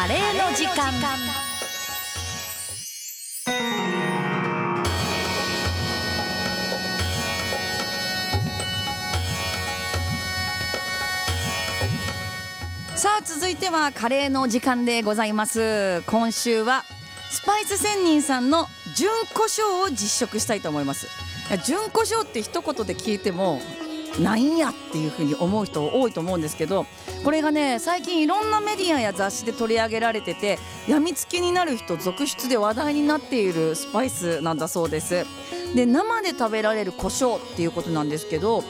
[0.00, 0.18] カレー
[0.50, 0.90] の時間。
[12.96, 16.00] さあ続いてはカレーの時間でございます。
[16.06, 16.84] 今週は
[17.30, 21.08] スパイス仙人さんの純胡椒を実食したいと思います。
[21.66, 23.60] 純胡椒って一言で聞いても
[24.18, 26.86] なんやっていうふうに思う人多いと思うんですけど
[27.24, 35.24] これがね最近いろんなメディアや雑誌で取り上げられててやみつきになる人続出で話題になっているスパイスなんだそうです。
[35.74, 38.64] で生で食べられる胡椒っていうことなんですけど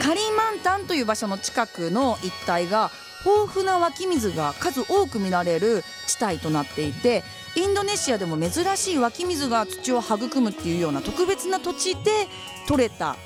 [0.00, 2.90] カリマンタンという場所の近くの一帯が
[3.24, 7.24] 豊富な湧き水が数多く見られる地帯となっていて
[7.56, 12.28] インドネシアでも珍しい湧き水が土を育むっていうような特別な土地で
[12.68, 13.16] 採れた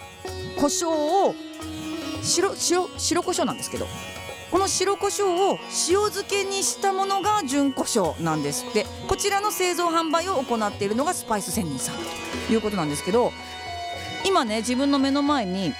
[0.56, 1.34] 胡椒を
[2.28, 3.86] 白白白胡椒なんですけど
[4.50, 5.58] この白胡椒を
[5.90, 11.96] 塩漬けにしたものが純胡椒なんですってこちらの製造販売を行っているのがスパイス仙人さん
[12.46, 13.32] ということなんですけど
[14.26, 15.72] 今ね自分の目の前に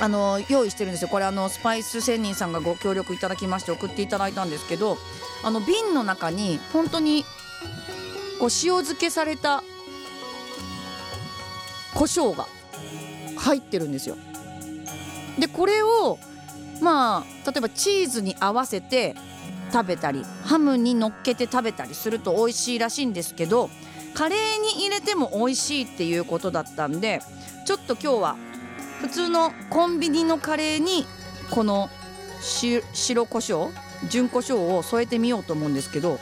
[0.00, 4.96] あの用意してるんですよこれあのスパイス仙人さんがご協力いただきまして送っていただいたんですけど
[5.42, 7.24] あの瓶の中に本当に
[8.38, 9.62] こう塩漬けされた
[11.94, 12.46] 胡椒が
[13.36, 14.16] 入ってるんですよ。
[15.38, 16.18] でこれを
[16.80, 19.14] まあ例えばチーズに合わせて
[19.72, 23.70] 食べたりハムに乗っけて食べたりすると美味しいらしいんですけど
[24.14, 27.20] カレーに入れても美味しいっていうことだったんで
[27.66, 28.36] ちょっと今日は
[29.00, 31.06] 普通のコンビニのカレーに
[31.50, 31.88] この
[32.40, 33.70] 白胡椒
[34.08, 36.18] 純胡椒を添えてみようと思うんですけど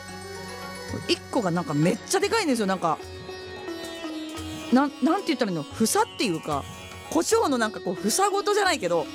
[1.09, 2.67] 1個がなんかめっちゃでかいんですよ。
[2.67, 2.99] なんか
[4.73, 5.63] ななんて言ったらいいの？
[5.63, 6.65] 房っていうか。
[7.13, 9.07] 胡椒のなんかこう房ごとじゃないけど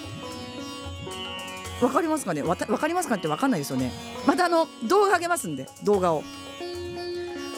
[1.81, 2.41] わかりますかね？
[2.41, 3.91] わかりますかってわかんないですよね。
[4.25, 6.23] またあの動画あげますんで動画を。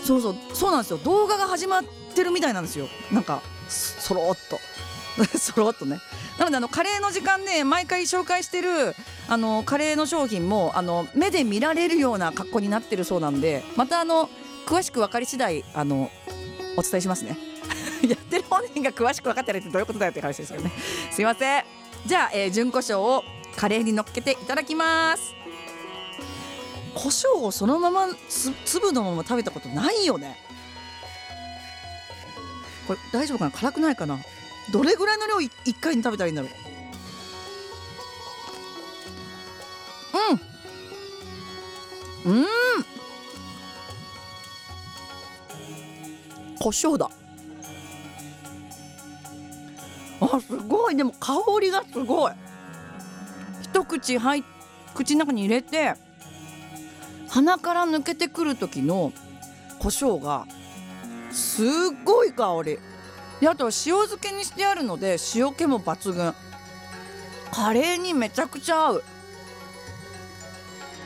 [0.04, 0.98] そうそうそうなんですよ。
[1.04, 1.84] 動画が始まっ
[2.16, 2.88] てるみたいなんですよ。
[3.12, 4.60] なんかそろっと。
[5.38, 6.00] そろっとね。
[6.38, 8.94] なのであのカレーの時間ね毎回紹介してる
[9.27, 14.30] あのカレーの商品もあの目で見られるような格好になってるそうなんでまたあの
[14.66, 16.11] 詳しく分かり次第あの
[16.77, 17.38] お伝えしますね。
[18.08, 20.71] やってる本人が詳しく分かってないってどういうことだよって話ですよね。
[21.11, 21.64] すいません。
[22.05, 23.23] じゃあ、えー、純胡椒を
[23.55, 25.33] カレーに乗っけていただきます。
[26.95, 28.08] 胡椒をそのまま
[28.65, 30.38] 粒のまま食べたことないよね。
[32.88, 33.52] これ大丈夫かな？
[33.52, 34.17] 辛くないかな？
[34.71, 36.52] どれぐらいの量一回に食べたらいいんだろう？
[42.26, 42.38] うん。
[42.38, 42.45] うん。
[46.59, 47.09] 胡椒だ。
[50.32, 50.95] あすごい。
[50.95, 52.32] でも香りがすごい。
[53.62, 54.44] 一口入
[54.95, 55.94] 口の中に入れて
[57.30, 59.14] 鼻から抜けてくる時の
[59.80, 60.48] 胡椒が
[61.32, 61.68] すっ
[62.04, 62.80] ごい香り。
[63.39, 66.34] であと塩漬けにしてあるので塩気も抜群。
[67.52, 69.04] カレーにめちゃくちゃ合う。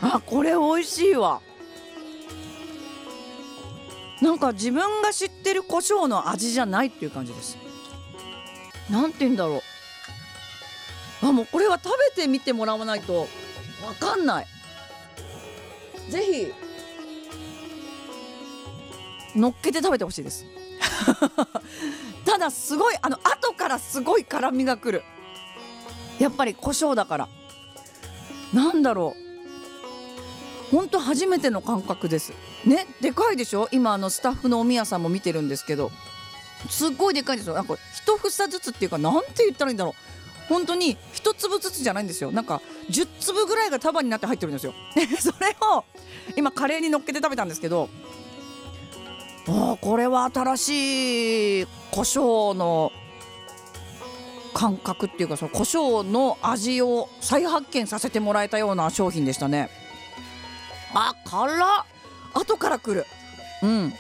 [0.01, 1.41] あこれ美味しいわ。
[4.22, 7.57] なんか自分が知ってる胡椒の味じゃないっていう感じです。
[8.89, 9.63] なんて言うんだろ
[11.21, 11.25] う。
[11.25, 13.21] あもうこれは食べてみてもらわないと。
[13.21, 13.27] わ
[13.99, 14.47] かんない。
[16.09, 16.23] ぜ
[19.33, 19.39] ひ。
[19.39, 20.45] 乗っけて食べてほしいです。
[22.25, 25.03] ただすごいあの後からすごい辛みがくる。
[26.19, 27.27] やっぱり胡椒だから。
[28.53, 29.15] なんだろ
[30.71, 30.75] う。
[30.75, 32.33] ほんと初めての感覚です。
[32.65, 33.69] ねでかいでしょ？
[33.71, 35.91] 今あのスタッフのおみやさんも見てるんですけど。
[36.73, 37.53] すごいでかいですよ。
[37.53, 39.94] なんか一房ずつっていうかなんて言ったらいいんだろう。
[40.50, 42.31] 本当に一粒ずつじゃないんですよ。
[42.31, 44.73] なんか10粒ぐらいが束になって入ってるんですよ。
[45.22, 45.85] それを
[46.35, 47.89] 今カレーに乗っけて食べたんですけど
[49.47, 52.91] あこれは新しい胡椒の
[54.53, 59.69] 感覚っていうかその胡椒の味を再発見させてもらえたような商品でしたね。
[60.95, 61.86] あ辛っ。
[62.33, 63.06] 後からくる。
[63.62, 63.94] うん。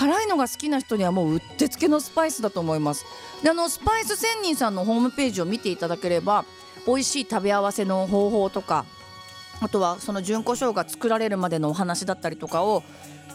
[0.00, 3.04] 辛いのが好きな人にはもううってつけのスパイスだと思います。
[3.42, 6.46] であのスパイス仙人さんのホームページを見ていただければ
[6.86, 8.86] 美味しい食べ合わせの方法とか
[9.60, 12.82] あとはその純胡椒が作られるまでのお話だったりとかを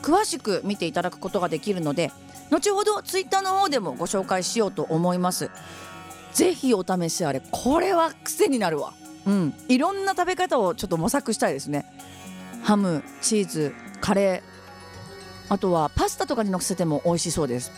[0.02, 2.12] 詳しく見ていただくことができるので
[2.50, 5.52] 後ほどツイッターの方でもご紹介しようと思います。
[6.34, 8.94] ぜひお試しあれこれは癖になるわ。
[9.28, 9.54] うん。
[9.70, 11.86] いろんな食べ方をちょっと模索したいですね。
[12.64, 14.55] ハムチーズカレー。
[15.50, 17.72] あとはパスタとかにのせても美味しそうです。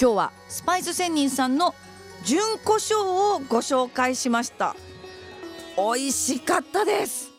[0.00, 1.74] 今日はスパイス仙人さんの
[2.24, 4.74] 純胡椒をご紹介しました。
[5.76, 7.31] 美味しかったです。